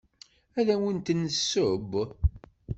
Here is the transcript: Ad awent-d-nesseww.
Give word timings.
Ad 0.59 0.67
awent-d-nesseww. 0.73 1.91